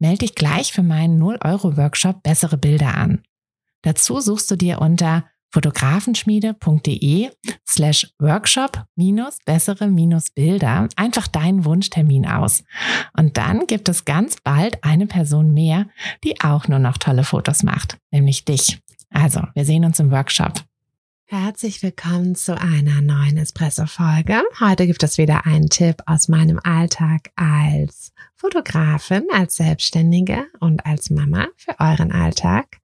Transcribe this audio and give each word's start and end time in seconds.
Melde 0.00 0.18
dich 0.18 0.34
gleich 0.34 0.72
für 0.72 0.82
meinen 0.82 1.22
0-Euro-Workshop 1.22 2.22
Bessere 2.22 2.56
Bilder 2.56 2.96
an. 2.96 3.22
Dazu 3.82 4.20
suchst 4.20 4.50
du 4.50 4.56
dir 4.56 4.80
unter 4.80 5.24
fotografenschmiede.de 5.52 7.30
slash 7.68 8.12
workshop 8.18 8.84
minus 8.96 9.38
bessere 9.44 9.88
minus 9.88 10.30
Bilder 10.30 10.88
einfach 10.96 11.26
deinen 11.26 11.64
Wunschtermin 11.64 12.26
aus. 12.26 12.62
Und 13.16 13.36
dann 13.36 13.66
gibt 13.66 13.88
es 13.88 14.04
ganz 14.04 14.36
bald 14.42 14.82
eine 14.84 15.06
Person 15.06 15.52
mehr, 15.52 15.86
die 16.24 16.40
auch 16.40 16.68
nur 16.68 16.78
noch 16.78 16.98
tolle 16.98 17.24
Fotos 17.24 17.62
macht, 17.62 17.98
nämlich 18.10 18.44
dich. 18.44 18.80
Also, 19.10 19.42
wir 19.54 19.64
sehen 19.64 19.84
uns 19.84 19.98
im 19.98 20.12
Workshop. 20.12 20.62
Herzlich 21.32 21.80
willkommen 21.84 22.34
zu 22.34 22.60
einer 22.60 23.00
neuen 23.00 23.36
Espresso-Folge. 23.36 24.42
Heute 24.58 24.88
gibt 24.88 25.04
es 25.04 25.16
wieder 25.16 25.46
einen 25.46 25.68
Tipp 25.68 26.02
aus 26.06 26.26
meinem 26.26 26.58
Alltag 26.64 27.30
als 27.36 28.12
Fotografin, 28.34 29.28
als 29.32 29.54
Selbstständige 29.54 30.46
und 30.58 30.84
als 30.84 31.08
Mama 31.08 31.46
für 31.56 31.78
euren 31.78 32.10
Alltag. 32.10 32.78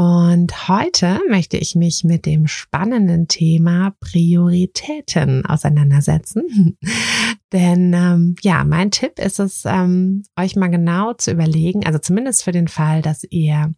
Und 0.00 0.66
heute 0.66 1.20
möchte 1.28 1.58
ich 1.58 1.74
mich 1.74 2.04
mit 2.04 2.24
dem 2.24 2.46
spannenden 2.46 3.28
Thema 3.28 3.94
Prioritäten 4.00 5.44
auseinandersetzen. 5.44 6.78
Denn 7.52 7.92
ähm, 7.92 8.34
ja, 8.40 8.64
mein 8.64 8.90
Tipp 8.90 9.18
ist 9.18 9.38
es, 9.38 9.66
ähm, 9.66 10.22
euch 10.38 10.56
mal 10.56 10.68
genau 10.68 11.12
zu 11.12 11.32
überlegen, 11.32 11.84
also 11.84 11.98
zumindest 11.98 12.44
für 12.44 12.52
den 12.52 12.66
Fall, 12.66 13.02
dass 13.02 13.24
ihr 13.28 13.74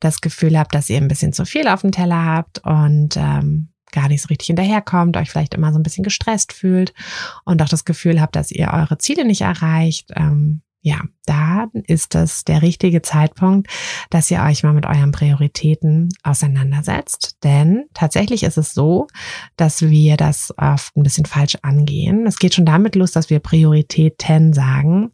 das 0.00 0.22
Gefühl 0.22 0.58
habt, 0.58 0.74
dass 0.74 0.88
ihr 0.88 0.96
ein 0.96 1.08
bisschen 1.08 1.34
zu 1.34 1.44
viel 1.44 1.68
auf 1.68 1.82
dem 1.82 1.92
Teller 1.92 2.24
habt 2.24 2.64
und 2.64 3.18
ähm, 3.18 3.68
gar 3.92 4.08
nicht 4.08 4.22
so 4.22 4.28
richtig 4.28 4.46
hinterherkommt, 4.46 5.18
euch 5.18 5.30
vielleicht 5.30 5.52
immer 5.52 5.74
so 5.74 5.78
ein 5.78 5.82
bisschen 5.82 6.02
gestresst 6.02 6.54
fühlt 6.54 6.94
und 7.44 7.60
auch 7.60 7.68
das 7.68 7.84
Gefühl 7.84 8.22
habt, 8.22 8.36
dass 8.36 8.50
ihr 8.50 8.70
eure 8.72 8.96
Ziele 8.96 9.26
nicht 9.26 9.42
erreicht. 9.42 10.12
Ähm, 10.16 10.62
ja, 10.88 11.02
da 11.26 11.66
ist 11.86 12.14
es 12.14 12.44
der 12.44 12.62
richtige 12.62 13.02
Zeitpunkt, 13.02 13.68
dass 14.08 14.30
ihr 14.30 14.40
euch 14.40 14.62
mal 14.62 14.72
mit 14.72 14.86
euren 14.86 15.12
Prioritäten 15.12 16.08
auseinandersetzt. 16.22 17.36
Denn 17.44 17.84
tatsächlich 17.92 18.42
ist 18.42 18.56
es 18.56 18.72
so, 18.72 19.06
dass 19.56 19.82
wir 19.82 20.16
das 20.16 20.54
oft 20.56 20.96
ein 20.96 21.02
bisschen 21.02 21.26
falsch 21.26 21.58
angehen. 21.60 22.26
Es 22.26 22.38
geht 22.38 22.54
schon 22.54 22.64
damit 22.64 22.94
los, 22.94 23.12
dass 23.12 23.28
wir 23.28 23.38
Prioritäten 23.38 24.54
sagen. 24.54 25.10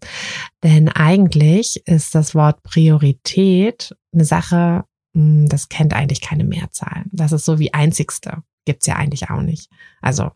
Denn 0.63 0.89
eigentlich 0.89 1.83
ist 1.87 2.15
das 2.15 2.37
Wort 2.37 2.63
Priorität 2.63 3.97
eine 4.13 4.25
Sache, 4.25 4.85
hm, 5.15 5.49
das 5.49 5.69
kennt 5.69 5.93
eigentlich 5.93 6.21
keine 6.21 6.45
Mehrzahl. 6.45 7.03
Das 7.11 7.33
ist 7.33 7.45
so 7.45 7.59
wie 7.59 7.75
einzigste. 7.75 8.45
Gibt's 8.65 8.87
ja 8.87 8.95
eigentlich 8.95 9.29
auch 9.29 9.43
nicht. 9.43 9.69
Also 10.01 10.31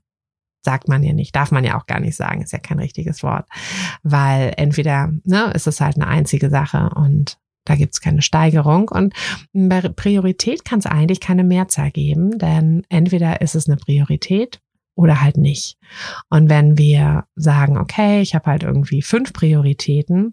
sagt 0.63 0.89
man 0.89 1.03
ja 1.03 1.13
nicht, 1.13 1.35
darf 1.35 1.51
man 1.51 1.65
ja 1.65 1.79
auch 1.79 1.87
gar 1.87 2.01
nicht 2.01 2.17
sagen, 2.17 2.43
ist 2.43 2.53
ja 2.53 2.59
kein 2.59 2.79
richtiges 2.79 3.23
Wort, 3.23 3.49
weil 4.03 4.53
entweder 4.57 5.13
ne, 5.25 5.53
ist 5.55 5.67
es 5.67 5.81
halt 5.81 5.97
eine 5.97 6.07
einzige 6.07 6.51
Sache 6.51 6.91
und 6.95 7.39
da 7.65 7.77
gibt's 7.77 8.01
keine 8.01 8.23
Steigerung. 8.23 8.89
Und 8.89 9.15
bei 9.53 9.83
Priorität 9.83 10.65
kann 10.65 10.79
es 10.79 10.87
eigentlich 10.87 11.21
keine 11.21 11.45
Mehrzahl 11.45 11.91
geben, 11.91 12.39
denn 12.39 12.83
entweder 12.89 13.41
ist 13.43 13.55
es 13.55 13.69
eine 13.69 13.77
Priorität 13.77 14.61
oder 14.97 15.21
halt 15.21 15.37
nicht. 15.37 15.77
Und 16.31 16.49
wenn 16.49 16.79
wir 16.79 17.25
sagen, 17.37 17.77
okay, 17.77 18.21
ich 18.21 18.35
habe 18.35 18.51
halt 18.51 18.63
irgendwie 18.63 19.03
fünf 19.03 19.33
Prioritäten, 19.33 20.33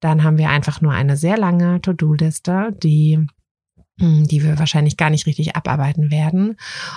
dann 0.00 0.22
haben 0.22 0.38
wir 0.38 0.48
einfach 0.48 0.80
nur 0.80 0.92
eine 0.92 1.16
sehr 1.16 1.36
lange 1.36 1.80
To-Do-Liste, 1.82 2.72
die 2.82 3.26
hm, 3.98 4.26
die 4.26 4.42
wir 4.42 4.58
wahrscheinlich 4.58 4.96
gar 4.96 5.10
nicht 5.10 5.26
richtig 5.26 5.56
abarbeiten 5.56 6.10
werden. 6.10 6.56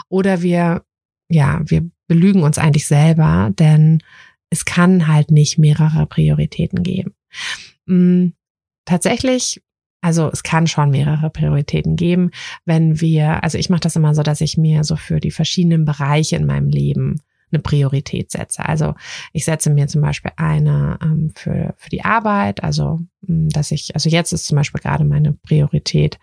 Oder 0.09 0.41
wir 0.41 0.83
ja, 1.29 1.61
wir 1.65 1.89
belügen 2.09 2.43
uns 2.43 2.57
eigentlich 2.57 2.87
selber, 2.87 3.51
denn 3.57 4.03
es 4.49 4.65
kann 4.65 5.07
halt 5.07 5.31
nicht 5.31 5.57
mehrere 5.57 6.05
Prioritäten 6.07 6.83
geben. 6.83 7.13
Hm, 7.87 8.33
tatsächlich, 8.83 9.61
also 10.01 10.29
es 10.29 10.43
kann 10.43 10.67
schon 10.67 10.89
mehrere 10.89 11.29
Prioritäten 11.29 11.95
geben, 11.95 12.31
wenn 12.65 12.99
wir, 12.99 13.43
also 13.43 13.57
ich 13.57 13.69
mache 13.69 13.81
das 13.81 13.95
immer 13.95 14.15
so, 14.15 14.23
dass 14.23 14.41
ich 14.41 14.57
mir 14.57 14.83
so 14.83 14.95
für 14.95 15.19
die 15.19 15.31
verschiedenen 15.31 15.85
Bereiche 15.85 16.35
in 16.35 16.45
meinem 16.45 16.69
Leben 16.69 17.21
eine 17.51 17.61
Priorität 17.61 18.31
setze. 18.31 18.65
Also 18.65 18.95
ich 19.33 19.45
setze 19.45 19.69
mir 19.69 19.87
zum 19.87 20.01
Beispiel 20.01 20.31
eine 20.37 20.97
ähm, 21.01 21.31
für, 21.35 21.73
für 21.77 21.89
die 21.89 22.03
Arbeit, 22.05 22.63
also 22.63 22.99
hm, 23.25 23.49
dass 23.49 23.71
ich, 23.71 23.93
also 23.95 24.09
jetzt 24.09 24.31
ist 24.31 24.45
zum 24.45 24.55
Beispiel 24.55 24.81
gerade 24.81 25.03
meine 25.03 25.33
Priorität, 25.33 26.19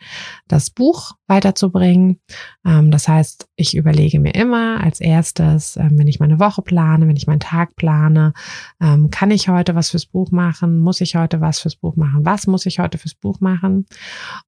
das 0.49 0.71
Buch 0.71 1.13
weiterzubringen. 1.27 2.21
Ähm, 2.65 2.91
das 2.91 3.07
heißt, 3.09 3.49
ich 3.57 3.77
überlege 3.77 4.19
mir 4.19 4.35
immer 4.35 4.83
als 4.83 5.01
erstes, 5.01 5.77
ähm, 5.77 5.99
wenn 5.99 6.09
ich 6.09 6.21
meine 6.21 6.41
Woche 6.41 6.63
plane, 6.63 7.07
wenn 7.07 7.17
ich 7.17 7.27
meinen 7.27 7.41
Tag 7.41 7.77
plane, 7.77 8.33
ähm, 8.81 9.11
kann 9.11 9.31
ich 9.31 9.49
heute 9.49 9.75
was 9.75 9.91
fürs 9.91 10.07
Buch 10.07 10.31
machen? 10.31 10.79
Muss 10.79 11.01
ich 11.01 11.17
heute 11.17 11.41
was 11.41 11.61
fürs 11.61 11.77
Buch 11.77 11.97
machen? 11.97 12.25
Was 12.25 12.47
muss 12.47 12.65
ich 12.67 12.79
heute 12.79 12.99
fürs 12.99 13.15
Buch 13.15 13.41
machen? 13.41 13.87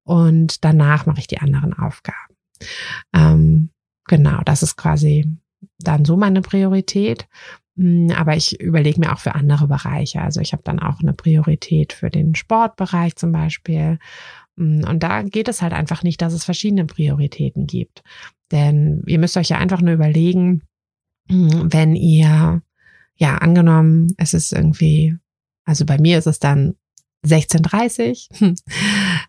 Und 0.03 0.63
danach 0.63 1.05
mache 1.05 1.19
ich 1.19 1.27
die 1.27 1.39
anderen 1.39 1.73
Aufgaben. 1.73 2.35
Ähm, 3.13 3.69
genau, 4.07 4.41
das 4.43 4.63
ist 4.63 4.75
quasi 4.75 5.37
dann 5.79 6.05
so 6.05 6.17
meine 6.17 6.41
Priorität. 6.41 7.27
Mm, 7.75 8.11
aber 8.11 8.35
ich 8.35 8.59
überlege 8.59 8.99
mir 8.99 9.13
auch 9.13 9.19
für 9.19 9.35
andere 9.35 9.67
Bereiche. 9.67 10.21
Also 10.21 10.41
ich 10.41 10.51
habe 10.53 10.63
dann 10.63 10.79
auch 10.79 10.99
eine 10.99 11.13
Priorität 11.13 11.93
für 11.93 12.09
den 12.09 12.35
Sportbereich 12.35 13.15
zum 13.15 13.31
Beispiel. 13.31 13.99
Mm, 14.57 14.83
und 14.87 15.01
da 15.01 15.23
geht 15.23 15.47
es 15.47 15.61
halt 15.61 15.73
einfach 15.73 16.03
nicht, 16.03 16.21
dass 16.21 16.33
es 16.33 16.43
verschiedene 16.43 16.85
Prioritäten 16.85 17.67
gibt. 17.67 18.03
Denn 18.51 19.03
ihr 19.07 19.19
müsst 19.19 19.37
euch 19.37 19.49
ja 19.49 19.57
einfach 19.57 19.81
nur 19.81 19.93
überlegen, 19.93 20.63
mm, 21.29 21.67
wenn 21.71 21.95
ihr, 21.95 22.61
ja, 23.15 23.37
angenommen, 23.37 24.13
es 24.17 24.33
ist 24.33 24.51
irgendwie, 24.51 25.15
also 25.65 25.85
bei 25.85 25.97
mir 25.99 26.17
ist 26.17 26.27
es 26.27 26.39
dann 26.39 26.75
16.30 27.25 28.55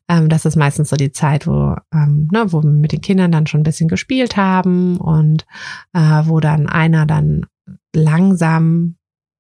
ähm, 0.09 0.29
das 0.29 0.45
ist 0.45 0.57
meistens 0.57 0.91
so 0.91 0.97
die 0.97 1.13
Zeit, 1.13 1.47
wo, 1.47 1.77
ähm, 1.93 2.29
ne, 2.33 2.53
wo 2.53 2.63
wir 2.63 2.71
mit 2.71 2.93
den 2.93 3.01
Kindern 3.01 3.33
dann 3.33 3.47
schon 3.47 3.61
ein 3.61 3.65
bisschen 3.65 3.89
gespielt 3.89 4.37
haben 4.37 4.97
und 4.99 5.47
äh, 5.93 6.23
wo 6.25 6.41
dann 6.41 6.69
einer 6.69 7.07
dann 7.07 7.47
langsam, 7.95 8.97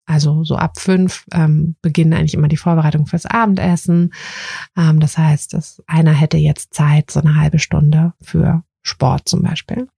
also 0.07 0.45
so 0.45 0.57
ab 0.57 0.79
fünf, 0.79 1.25
ähm, 1.33 1.77
beginnen 1.83 2.13
eigentlich 2.13 2.35
immer 2.35 2.49
die 2.49 2.57
Vorbereitung 2.57 3.07
fürs 3.07 3.27
Abendessen. 3.27 4.13
Ähm, 4.77 5.01
das 5.01 5.17
heißt, 5.17 5.55
dass 5.55 5.83
einer 5.87 6.13
hätte 6.13 6.37
jetzt 6.37 6.75
Zeit, 6.75 7.11
so 7.11 7.21
eine 7.21 7.37
halbe 7.37 7.59
Stunde 7.59 8.15
für 8.21 8.63
Sport 8.83 9.29
zum 9.29 9.43
Beispiel. 9.43 9.89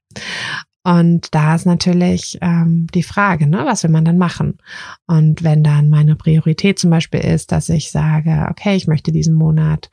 Und 0.84 1.34
da 1.34 1.54
ist 1.54 1.64
natürlich 1.64 2.38
ähm, 2.40 2.88
die 2.92 3.04
Frage, 3.04 3.46
ne, 3.46 3.62
was 3.64 3.84
will 3.84 3.90
man 3.90 4.04
dann 4.04 4.18
machen? 4.18 4.58
Und 5.06 5.44
wenn 5.44 5.62
dann 5.62 5.90
meine 5.90 6.16
Priorität 6.16 6.78
zum 6.78 6.90
Beispiel 6.90 7.20
ist, 7.20 7.52
dass 7.52 7.68
ich 7.68 7.90
sage, 7.90 8.48
okay, 8.50 8.74
ich 8.74 8.88
möchte 8.88 9.12
diesen 9.12 9.34
Monat 9.34 9.90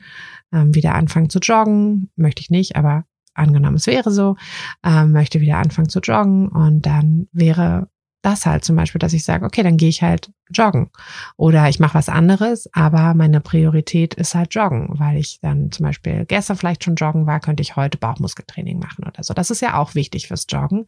ähm, 0.51 0.73
wieder 0.73 0.95
anfangen 0.95 1.29
zu 1.29 1.39
joggen, 1.39 2.09
möchte 2.15 2.41
ich 2.41 2.49
nicht, 2.49 2.75
aber 2.75 3.05
angenommen, 3.35 3.75
es 3.75 3.87
wäre 3.87 4.11
so, 4.11 4.35
ähm, 4.83 5.11
möchte 5.11 5.41
wieder 5.41 5.57
anfangen 5.57 5.89
zu 5.89 5.99
joggen 5.99 6.49
und 6.49 6.85
dann 6.85 7.27
wäre 7.31 7.89
das 8.21 8.45
halt 8.45 8.65
zum 8.65 8.75
Beispiel, 8.75 8.99
dass 8.99 9.13
ich 9.13 9.23
sage, 9.23 9.45
okay, 9.45 9.63
dann 9.63 9.77
gehe 9.77 9.89
ich 9.89 10.01
halt 10.01 10.31
joggen 10.49 10.89
oder 11.37 11.69
ich 11.69 11.79
mache 11.79 11.93
was 11.93 12.09
anderes, 12.09 12.69
aber 12.73 13.13
meine 13.13 13.39
Priorität 13.39 14.13
ist 14.15 14.35
halt 14.35 14.53
joggen, 14.53 14.99
weil 14.99 15.17
ich 15.17 15.39
dann 15.41 15.71
zum 15.71 15.85
Beispiel 15.85 16.25
gestern 16.25 16.57
vielleicht 16.57 16.83
schon 16.83 16.95
joggen 16.95 17.27
war, 17.27 17.39
könnte 17.39 17.61
ich 17.61 17.75
heute 17.75 17.97
Bauchmuskeltraining 17.97 18.79
machen 18.79 19.05
oder 19.05 19.23
so. 19.23 19.33
Das 19.33 19.51
ist 19.51 19.61
ja 19.61 19.77
auch 19.77 19.95
wichtig 19.95 20.27
fürs 20.27 20.45
Joggen, 20.49 20.85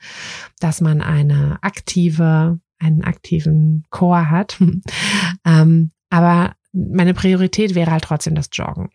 dass 0.59 0.81
man 0.81 1.01
eine 1.01 1.57
aktive, 1.61 2.59
einen 2.79 3.03
aktiven 3.03 3.85
Chor 3.89 4.29
hat. 4.29 4.61
ähm, 5.45 5.91
aber 6.09 6.53
meine 6.73 7.13
Priorität 7.13 7.75
wäre 7.75 7.91
halt 7.91 8.03
trotzdem 8.03 8.35
das 8.35 8.49
Joggen. 8.51 8.89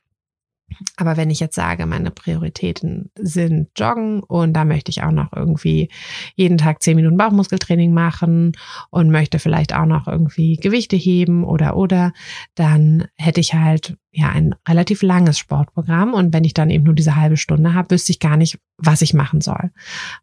Aber 0.97 1.17
wenn 1.17 1.31
ich 1.31 1.41
jetzt 1.41 1.55
sage, 1.55 1.87
meine 1.87 2.11
Prioritäten 2.11 3.11
sind 3.19 3.69
Joggen 3.77 4.23
und 4.23 4.53
da 4.53 4.65
möchte 4.65 4.91
ich 4.91 5.03
auch 5.03 5.13
noch 5.13 5.33
irgendwie 5.33 5.89
jeden 6.35 6.59
Tag 6.59 6.83
zehn 6.83 6.97
Minuten 6.97 7.17
Bauchmuskeltraining 7.17 7.95
machen 7.95 8.53
und 8.91 9.11
möchte 9.11 9.39
vielleicht 9.39 9.75
auch 9.75 9.87
noch 9.87 10.09
irgendwie 10.09 10.57
Gewichte 10.57 10.97
heben 10.97 11.45
oder 11.45 11.77
oder, 11.77 12.13
dann 12.55 13.07
hätte 13.17 13.41
ich 13.41 13.55
halt 13.55 13.97
ja 14.17 14.31
ein 14.31 14.55
relativ 14.67 15.03
langes 15.03 15.39
Sportprogramm 15.39 16.15
und 16.15 16.33
wenn 16.33 16.45
ich 16.45 16.55
dann 16.55 16.71
eben 16.71 16.85
nur 16.85 16.95
diese 16.95 17.17
halbe 17.17 17.37
Stunde 17.37 17.75
habe, 17.75 17.91
wüsste 17.91 18.13
ich 18.13 18.21
gar 18.21 18.37
nicht, 18.37 18.59
was 18.79 19.03
ich 19.03 19.15
machen 19.15 19.41
soll, 19.41 19.71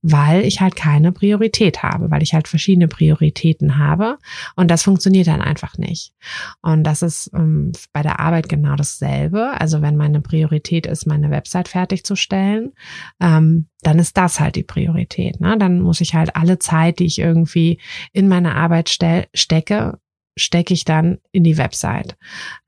weil 0.02 0.44
ich 0.44 0.62
halt 0.62 0.76
keine 0.76 1.12
Priorität 1.12 1.84
habe, 1.84 2.12
weil 2.12 2.24
ich 2.24 2.34
halt 2.34 2.48
verschiedene 2.48 2.88
Prioritäten 2.88 3.78
habe 3.78 4.18
und 4.56 4.70
das 4.70 4.84
funktioniert 4.84 5.28
dann 5.28 5.42
einfach 5.42 5.78
nicht. 5.78 6.14
Und 6.62 6.84
das 6.84 7.02
ist 7.02 7.32
ähm, 7.34 7.72
bei 7.92 8.02
der 8.02 8.20
Arbeit 8.20 8.50
genau 8.50 8.76
dasselbe. 8.76 9.60
Also 9.60 9.82
wenn 9.82 9.96
meine 9.96 10.22
Priorität 10.22 10.86
ist, 10.86 11.06
meine 11.06 11.30
Website 11.30 11.68
fertigzustellen, 11.68 12.74
ähm, 13.20 13.68
dann 13.82 14.00
ist 14.00 14.18
das 14.18 14.40
halt 14.40 14.56
die 14.56 14.64
Priorität. 14.64 15.40
Ne? 15.40 15.58
Dann 15.58 15.82
muss 15.82 16.02
ich 16.02 16.16
halt 16.16 16.36
alle 16.36 16.58
Zeit, 16.58 17.00
die 17.00 17.06
ich 17.06 17.20
irgendwie 17.20 17.80
in 18.12 18.28
meine 18.28 18.56
Arbeit 18.56 18.90
stecke, 18.90 20.00
stecke 20.38 20.74
ich 20.74 20.86
dann 20.86 21.20
in 21.32 21.44
die 21.44 21.58
Website. 21.58 22.18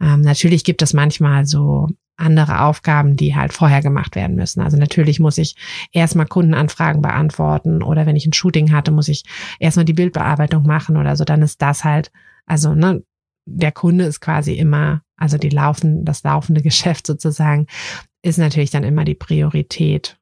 Ähm, 0.01 0.21
natürlich 0.21 0.63
gibt 0.63 0.81
es 0.81 0.93
manchmal 0.93 1.45
so 1.45 1.89
andere 2.17 2.61
Aufgaben, 2.61 3.15
die 3.15 3.35
halt 3.35 3.53
vorher 3.53 3.81
gemacht 3.81 4.15
werden 4.15 4.35
müssen. 4.35 4.61
Also 4.61 4.77
natürlich 4.77 5.19
muss 5.19 5.37
ich 5.37 5.55
erstmal 5.91 6.27
Kundenanfragen 6.27 7.01
beantworten 7.01 7.83
oder 7.83 8.05
wenn 8.05 8.15
ich 8.15 8.25
ein 8.25 8.33
Shooting 8.33 8.71
hatte, 8.71 8.91
muss 8.91 9.09
ich 9.09 9.23
erstmal 9.59 9.85
die 9.85 9.93
Bildbearbeitung 9.93 10.65
machen 10.65 10.97
oder 10.97 11.15
so. 11.15 11.25
Dann 11.25 11.41
ist 11.41 11.61
das 11.61 11.83
halt, 11.83 12.11
also 12.45 12.73
ne, 12.73 13.03
der 13.45 13.71
Kunde 13.71 14.05
ist 14.05 14.21
quasi 14.21 14.53
immer, 14.53 15.01
also 15.17 15.37
die 15.37 15.49
laufen, 15.49 16.05
das 16.05 16.23
laufende 16.23 16.61
Geschäft 16.63 17.05
sozusagen, 17.07 17.67
ist 18.21 18.37
natürlich 18.37 18.71
dann 18.71 18.83
immer 18.83 19.03
die 19.03 19.15
Priorität 19.15 20.17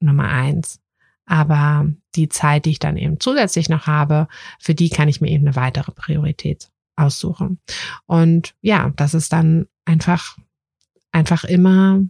Nummer 0.00 0.28
eins. 0.28 0.80
Aber 1.28 1.88
die 2.14 2.28
Zeit, 2.28 2.66
die 2.66 2.70
ich 2.70 2.78
dann 2.78 2.96
eben 2.96 3.18
zusätzlich 3.18 3.68
noch 3.68 3.86
habe, 3.86 4.28
für 4.60 4.74
die 4.74 4.90
kann 4.90 5.08
ich 5.08 5.20
mir 5.20 5.28
eben 5.28 5.46
eine 5.46 5.56
weitere 5.56 5.90
Priorität 5.90 6.70
aussuchen. 6.96 7.60
Und 8.06 8.54
ja, 8.60 8.92
das 8.96 9.14
ist 9.14 9.32
dann 9.32 9.66
einfach, 9.84 10.36
einfach 11.12 11.44
immer, 11.44 12.02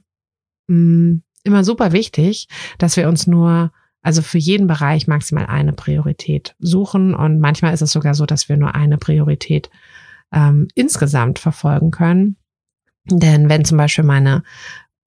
mh, 0.69 0.77
mm, 0.77 1.23
immer 1.45 1.65
super 1.65 1.93
wichtig, 1.93 2.49
dass 2.79 2.97
wir 2.97 3.09
uns 3.09 3.27
nur 3.27 3.73
also 4.03 4.23
für 4.23 4.39
jeden 4.39 4.69
Bereich 4.69 5.09
maximal 5.09 5.47
eine 5.47 5.73
Priorität 5.73 6.55
suchen. 6.61 7.13
Und 7.13 7.41
manchmal 7.41 7.75
ist 7.75 7.83
es 7.83 7.91
sogar 7.91 8.15
so, 8.15 8.25
dass 8.25 8.49
wir 8.49 8.57
nur 8.57 8.77
eine 8.77 8.99
Priorität 8.99 9.69
ähm, 10.33 10.69
insgesamt 10.77 11.41
verfolgen 11.41 11.91
können. 11.91 12.37
Denn 13.11 13.49
wenn 13.49 13.65
zum 13.65 13.79
Beispiel 13.79 14.05
meine, 14.05 14.45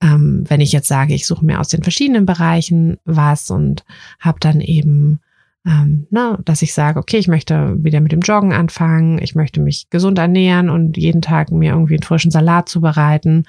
ähm, 0.02 0.44
wenn 0.50 0.60
ich 0.60 0.74
jetzt 0.74 0.90
sage, 0.90 1.14
ich 1.14 1.25
suche 1.25 1.46
mir 1.46 1.62
aus 1.62 1.70
den 1.70 1.82
verschiedenen 1.82 2.25
Bereichen 2.25 2.98
was 3.06 3.50
und 3.52 3.86
habe 4.20 4.40
dann 4.42 4.60
eben 4.60 5.22
ähm, 5.66 6.08
ne, 6.10 6.40
dass 6.46 6.62
ich 6.62 6.74
sage, 6.74 7.00
okay, 7.00 7.18
ich 7.18 7.28
möchte 7.28 7.76
wieder 7.84 8.00
mit 8.00 8.12
dem 8.12 8.22
Joggen 8.22 8.54
anfangen, 8.54 9.22
ich 9.22 9.36
möchte 9.36 9.60
mich 9.62 9.90
gesund 9.90 10.18
ernähren 10.18 10.70
und 10.70 10.98
jeden 10.98 11.22
Tag 11.22 11.52
mir 11.52 11.74
irgendwie 11.74 11.96
einen 11.96 12.04
frischen 12.04 12.32
Salat 12.32 12.70
zubereiten 12.70 13.44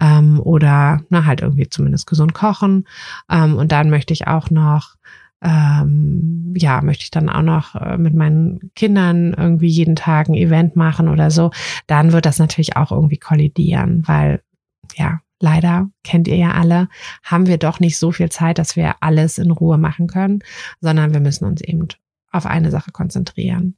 ähm, 0.00 0.40
oder 0.40 1.02
na, 1.08 1.24
halt 1.24 1.42
irgendwie 1.42 1.68
zumindest 1.68 2.06
gesund 2.06 2.34
kochen. 2.34 2.86
Ähm, 3.30 3.56
und 3.56 3.72
dann 3.72 3.90
möchte 3.90 4.12
ich 4.12 4.26
auch 4.26 4.50
noch 4.50 4.96
ähm, 5.42 6.54
ja, 6.56 6.80
möchte 6.82 7.04
ich 7.04 7.10
dann 7.10 7.28
auch 7.28 7.42
noch 7.42 7.74
äh, 7.74 7.98
mit 7.98 8.14
meinen 8.14 8.70
Kindern 8.74 9.34
irgendwie 9.34 9.68
jeden 9.68 9.94
Tag 9.94 10.28
ein 10.28 10.34
Event 10.34 10.76
machen 10.76 11.08
oder 11.08 11.30
so, 11.30 11.50
dann 11.86 12.12
wird 12.12 12.26
das 12.26 12.38
natürlich 12.38 12.76
auch 12.76 12.90
irgendwie 12.90 13.18
kollidieren, 13.18 14.02
weil 14.06 14.40
ja, 14.94 15.20
leider 15.40 15.90
kennt 16.04 16.28
ihr 16.28 16.36
ja 16.36 16.52
alle, 16.52 16.88
haben 17.22 17.46
wir 17.46 17.58
doch 17.58 17.80
nicht 17.80 17.98
so 17.98 18.12
viel 18.12 18.28
Zeit, 18.30 18.58
dass 18.58 18.76
wir 18.76 18.96
alles 19.00 19.38
in 19.38 19.50
Ruhe 19.50 19.78
machen 19.78 20.06
können, 20.06 20.40
sondern 20.80 21.12
wir 21.12 21.20
müssen 21.20 21.44
uns 21.44 21.60
eben 21.60 21.88
auf 22.32 22.46
eine 22.46 22.70
Sache 22.70 22.92
konzentrieren. 22.92 23.76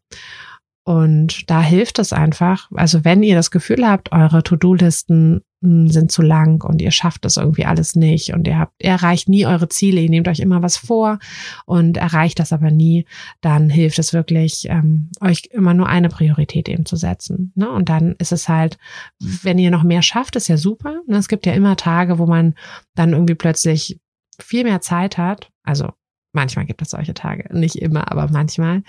Und 0.84 1.50
da 1.50 1.60
hilft 1.60 1.98
es 1.98 2.12
einfach, 2.12 2.70
also 2.74 3.04
wenn 3.04 3.22
ihr 3.22 3.34
das 3.34 3.50
Gefühl 3.50 3.86
habt, 3.86 4.12
eure 4.12 4.42
To-Do-Listen 4.42 5.42
sind 5.60 6.12
zu 6.12 6.22
lang 6.22 6.62
und 6.62 6.80
ihr 6.80 6.92
schafft 6.92 7.24
das 7.24 7.36
irgendwie 7.36 7.64
alles 7.64 7.96
nicht 7.96 8.32
und 8.32 8.46
ihr 8.46 8.58
habt, 8.58 8.74
ihr 8.80 8.90
erreicht 8.90 9.28
nie 9.28 9.44
eure 9.44 9.68
Ziele, 9.68 10.00
ihr 10.00 10.10
nehmt 10.10 10.28
euch 10.28 10.38
immer 10.38 10.62
was 10.62 10.76
vor 10.76 11.18
und 11.66 11.96
erreicht 11.96 12.38
das 12.38 12.52
aber 12.52 12.70
nie, 12.70 13.06
dann 13.40 13.68
hilft 13.68 13.98
es 13.98 14.12
wirklich, 14.12 14.66
ähm, 14.68 15.10
euch 15.20 15.48
immer 15.50 15.74
nur 15.74 15.88
eine 15.88 16.10
Priorität 16.10 16.68
eben 16.68 16.86
zu 16.86 16.94
setzen. 16.94 17.52
Ne? 17.56 17.68
Und 17.68 17.88
dann 17.88 18.14
ist 18.18 18.30
es 18.30 18.48
halt, 18.48 18.78
wenn 19.18 19.58
ihr 19.58 19.72
noch 19.72 19.82
mehr 19.82 20.02
schafft, 20.02 20.36
ist 20.36 20.48
ja 20.48 20.56
super. 20.56 21.00
Ne? 21.08 21.16
Es 21.16 21.28
gibt 21.28 21.44
ja 21.44 21.54
immer 21.54 21.76
Tage, 21.76 22.18
wo 22.18 22.26
man 22.26 22.54
dann 22.94 23.12
irgendwie 23.12 23.34
plötzlich 23.34 23.98
viel 24.40 24.62
mehr 24.62 24.80
Zeit 24.80 25.18
hat, 25.18 25.50
also 25.64 25.92
Manchmal 26.34 26.66
gibt 26.66 26.82
es 26.82 26.90
solche 26.90 27.14
Tage, 27.14 27.48
nicht 27.56 27.76
immer, 27.76 28.12
aber 28.12 28.28
manchmal, 28.30 28.82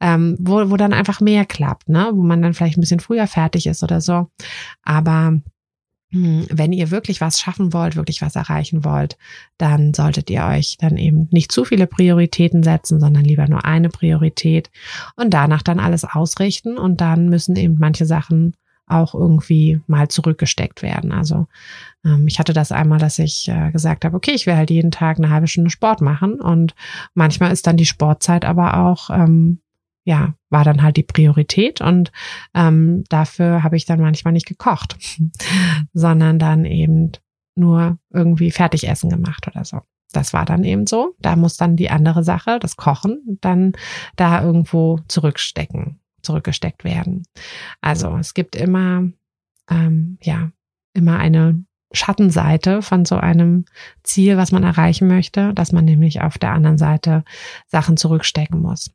ähm, 0.00 0.34
wo, 0.40 0.70
wo 0.70 0.76
dann 0.78 0.94
einfach 0.94 1.20
mehr 1.20 1.44
klappt, 1.44 1.90
ne? 1.90 2.08
wo 2.14 2.22
man 2.22 2.40
dann 2.40 2.54
vielleicht 2.54 2.78
ein 2.78 2.80
bisschen 2.80 3.00
früher 3.00 3.26
fertig 3.26 3.66
ist 3.66 3.82
oder 3.82 4.00
so. 4.00 4.28
Aber 4.82 5.38
wenn 6.10 6.72
ihr 6.72 6.90
wirklich 6.90 7.20
was 7.20 7.40
schaffen 7.40 7.72
wollt, 7.72 7.96
wirklich 7.96 8.22
was 8.22 8.36
erreichen 8.36 8.84
wollt, 8.84 9.16
dann 9.58 9.92
solltet 9.92 10.30
ihr 10.30 10.44
euch 10.44 10.76
dann 10.78 10.96
eben 10.96 11.28
nicht 11.32 11.50
zu 11.50 11.64
viele 11.64 11.86
Prioritäten 11.86 12.62
setzen, 12.62 13.00
sondern 13.00 13.24
lieber 13.24 13.48
nur 13.48 13.64
eine 13.64 13.88
Priorität 13.88 14.70
und 15.16 15.34
danach 15.34 15.62
dann 15.62 15.80
alles 15.80 16.04
ausrichten 16.04 16.78
und 16.78 17.00
dann 17.00 17.28
müssen 17.28 17.56
eben 17.56 17.76
manche 17.78 18.06
Sachen 18.06 18.54
auch 18.86 19.14
irgendwie 19.14 19.80
mal 19.88 20.08
zurückgesteckt 20.08 20.82
werden. 20.82 21.10
Also 21.10 21.48
ähm, 22.04 22.28
ich 22.28 22.38
hatte 22.38 22.52
das 22.52 22.70
einmal, 22.70 23.00
dass 23.00 23.18
ich 23.18 23.48
äh, 23.48 23.72
gesagt 23.72 24.04
habe, 24.04 24.16
okay, 24.16 24.30
ich 24.32 24.46
will 24.46 24.54
halt 24.54 24.70
jeden 24.70 24.92
Tag 24.92 25.18
eine 25.18 25.30
halbe 25.30 25.48
Stunde 25.48 25.70
Sport 25.70 26.00
machen 26.00 26.40
und 26.40 26.74
manchmal 27.14 27.52
ist 27.52 27.66
dann 27.66 27.76
die 27.76 27.86
Sportzeit 27.86 28.44
aber 28.44 28.76
auch 28.78 29.10
ähm, 29.10 29.58
ja, 30.06 30.34
war 30.50 30.64
dann 30.64 30.82
halt 30.82 30.96
die 30.96 31.02
Priorität 31.02 31.80
und 31.80 32.12
ähm, 32.54 33.04
dafür 33.08 33.62
habe 33.62 33.76
ich 33.76 33.84
dann 33.84 34.00
manchmal 34.00 34.32
nicht 34.32 34.46
gekocht, 34.46 34.96
sondern 35.92 36.38
dann 36.38 36.64
eben 36.64 37.12
nur 37.56 37.98
irgendwie 38.10 38.50
Fertigessen 38.50 39.10
gemacht 39.10 39.48
oder 39.48 39.64
so. 39.64 39.80
Das 40.12 40.32
war 40.32 40.44
dann 40.44 40.62
eben 40.62 40.86
so. 40.86 41.14
Da 41.18 41.34
muss 41.34 41.56
dann 41.56 41.76
die 41.76 41.90
andere 41.90 42.22
Sache, 42.22 42.58
das 42.60 42.76
Kochen, 42.76 43.38
dann 43.40 43.72
da 44.14 44.42
irgendwo 44.42 45.00
zurückstecken 45.08 46.00
zurückgesteckt 46.26 46.84
werden. 46.84 47.22
Also 47.80 48.16
es 48.18 48.34
gibt 48.34 48.56
immer, 48.56 49.04
ähm, 49.70 50.18
ja, 50.22 50.50
immer 50.92 51.18
eine 51.18 51.64
Schattenseite 51.92 52.82
von 52.82 53.04
so 53.04 53.16
einem 53.16 53.64
Ziel, 54.02 54.36
was 54.36 54.52
man 54.52 54.64
erreichen 54.64 55.08
möchte, 55.08 55.54
dass 55.54 55.72
man 55.72 55.84
nämlich 55.84 56.20
auf 56.20 56.36
der 56.36 56.52
anderen 56.52 56.78
Seite 56.78 57.24
Sachen 57.68 57.96
zurückstecken 57.96 58.60
muss. 58.60 58.90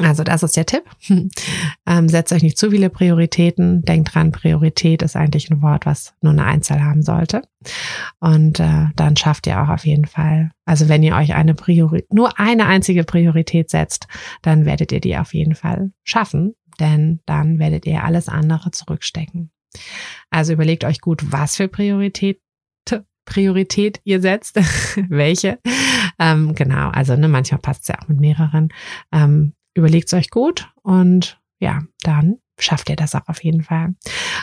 Also 0.00 0.22
das 0.22 0.42
ist 0.42 0.56
der 0.56 0.66
Tipp. 0.66 0.84
Ähm, 1.86 2.10
setzt 2.10 2.32
euch 2.34 2.42
nicht 2.42 2.58
zu 2.58 2.70
viele 2.70 2.90
Prioritäten. 2.90 3.80
Denkt 3.80 4.14
dran, 4.14 4.30
Priorität 4.30 5.00
ist 5.00 5.16
eigentlich 5.16 5.50
ein 5.50 5.62
Wort, 5.62 5.86
was 5.86 6.12
nur 6.20 6.32
eine 6.32 6.44
Einzahl 6.44 6.84
haben 6.84 7.00
sollte. 7.00 7.40
Und 8.20 8.60
äh, 8.60 8.88
dann 8.94 9.16
schafft 9.16 9.46
ihr 9.46 9.62
auch 9.62 9.70
auf 9.70 9.86
jeden 9.86 10.04
Fall. 10.04 10.50
Also 10.66 10.90
wenn 10.90 11.02
ihr 11.02 11.16
euch 11.16 11.34
eine 11.34 11.54
Priori 11.54 12.04
nur 12.10 12.38
eine 12.38 12.66
einzige 12.66 13.04
Priorität 13.04 13.70
setzt, 13.70 14.06
dann 14.42 14.66
werdet 14.66 14.92
ihr 14.92 15.00
die 15.00 15.16
auf 15.16 15.32
jeden 15.32 15.54
Fall 15.54 15.92
schaffen, 16.04 16.54
denn 16.78 17.20
dann 17.24 17.58
werdet 17.58 17.86
ihr 17.86 18.04
alles 18.04 18.28
andere 18.28 18.70
zurückstecken. 18.70 19.50
Also 20.28 20.52
überlegt 20.52 20.84
euch 20.84 21.00
gut, 21.00 21.32
was 21.32 21.56
für 21.56 21.68
Priorität 21.68 22.42
Priorität 23.28 24.00
ihr 24.04 24.22
setzt, 24.22 24.56
welche. 25.08 25.58
Ähm, 26.18 26.54
genau, 26.54 26.88
also 26.88 27.14
ne, 27.14 27.28
manchmal 27.28 27.60
passt 27.60 27.82
es 27.82 27.88
ja 27.88 27.96
auch 28.02 28.08
mit 28.08 28.18
mehreren. 28.18 28.70
Ähm, 29.12 29.52
Überlegt 29.78 30.08
es 30.08 30.14
euch 30.14 30.30
gut 30.30 30.68
und 30.82 31.40
ja, 31.60 31.82
dann 32.02 32.38
schafft 32.58 32.90
ihr 32.90 32.96
das 32.96 33.14
auch 33.14 33.28
auf 33.28 33.44
jeden 33.44 33.62
Fall. 33.62 33.94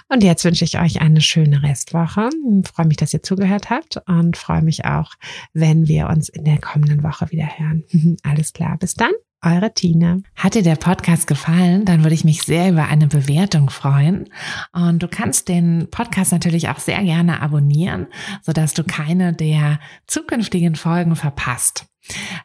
Und 0.08 0.24
jetzt 0.24 0.46
wünsche 0.46 0.63
ich 0.63 0.80
euch 0.80 1.01
eine 1.01 1.20
schöne 1.20 1.62
Restwoche. 1.62 2.30
Ich 2.62 2.70
freue 2.70 2.86
mich, 2.86 2.96
dass 2.96 3.13
ihr 3.13 3.22
zugehört 3.22 3.70
habt 3.70 3.98
und 4.08 4.38
freue 4.38 4.62
mich 4.62 4.86
auch, 4.86 5.12
wenn 5.51 5.89
wir 5.89 6.08
uns 6.08 6.30
in 6.30 6.46
der 6.46 6.60
kommenden 6.60 7.04
Woche 7.04 7.32
wieder 7.32 7.50
hören. 7.58 7.84
Alles 8.24 8.54
klar, 8.54 8.77
bis 8.77 8.94
dann. 8.94 9.12
Eure 9.42 9.74
Tina. 9.74 10.20
Hat 10.38 10.56
dir 10.56 10.63
der 10.63 10.77
Podcast 10.77 11.27
gefallen, 11.27 11.84
dann 11.84 12.04
würde 12.04 12.15
ich 12.15 12.24
mich 12.24 12.44
sehr 12.44 12.72
über 12.72 12.86
eine 12.86 13.08
Bewertung 13.08 13.70
freuen. 13.70 14.30
Und 14.72 15.04
du 15.04 15.10
kannst 15.10 15.50
den 15.50 15.89
Podcast 15.92 16.32
natürlich 16.32 16.70
auch 16.70 16.80
sehr 16.80 17.04
gerne 17.04 17.42
abonnieren, 17.42 18.08
sodass 18.42 18.74
du 18.74 18.86
keine 18.86 19.34
der 19.34 19.82
zukünftigen 20.08 20.75
Folgen 20.75 21.18
verpasst. 21.18 21.88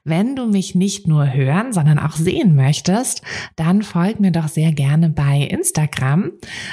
Wenn 0.05 0.37
du 0.37 0.47
mich 0.47 0.75
nicht 0.75 1.07
nur 1.07 1.33
hören, 1.33 1.73
sondern 1.73 1.99
auch 1.99 2.13
sehen 2.13 2.55
möchtest, 2.55 3.23
dann 3.57 3.83
folg 3.83 4.21
mir 4.21 4.31
doch 4.31 4.49
sehr 4.49 4.73
gerne 4.73 5.11
bei 5.11 5.41
Instagram. 5.43 6.33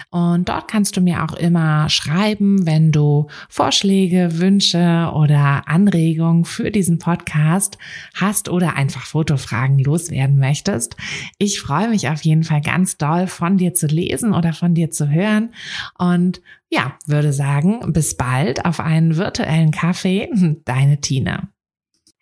Und 0.09 0.49
dort 0.49 0.69
kannst 0.69 0.95
du 0.95 1.01
mir 1.01 1.23
auch 1.23 1.33
immer 1.33 1.89
schreiben, 1.89 2.65
wenn 2.65 2.91
du 2.91 3.27
Vorschläge, 3.49 4.39
Wünsche 4.39 5.11
oder 5.13 5.67
Anregungen 5.67 6.45
für 6.45 6.71
diesen 6.71 6.99
Podcast 6.99 7.77
hast 8.15 8.49
oder 8.49 8.75
einfach 8.75 9.05
Fotofragen 9.05 9.79
loswerden 9.79 10.37
möchtest. 10.37 10.95
Ich 11.37 11.59
freue 11.59 11.89
mich 11.89 12.09
auf 12.09 12.21
jeden 12.23 12.43
Fall 12.43 12.61
ganz 12.61 12.97
doll 12.97 13.27
von 13.27 13.57
dir 13.57 13.73
zu 13.73 13.87
lesen 13.87 14.33
oder 14.33 14.53
von 14.53 14.73
dir 14.73 14.91
zu 14.91 15.09
hören. 15.09 15.53
Und 15.97 16.41
ja, 16.69 16.97
würde 17.05 17.33
sagen, 17.33 17.93
bis 17.93 18.15
bald 18.15 18.65
auf 18.65 18.79
einen 18.79 19.15
virtuellen 19.15 19.71
Kaffee. 19.71 20.29
Deine 20.65 20.99
Tina. 20.99 21.49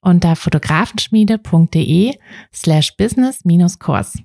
unter 0.00 0.36
fotografenschmiede.de 0.36 2.14
slash 2.54 2.96
business-kurs. 2.96 4.18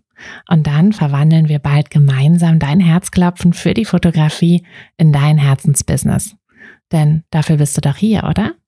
Und 0.49 0.67
dann 0.67 0.93
verwandeln 0.93 1.49
wir 1.49 1.59
bald 1.59 1.89
gemeinsam 1.89 2.59
dein 2.59 2.79
Herzklopfen 2.79 3.53
für 3.53 3.73
die 3.73 3.85
Fotografie 3.85 4.65
in 4.97 5.11
dein 5.11 5.37
Herzensbusiness. 5.37 6.35
Denn 6.91 7.23
dafür 7.31 7.57
bist 7.57 7.75
du 7.77 7.81
doch 7.81 7.97
hier, 7.97 8.23
oder? 8.29 8.53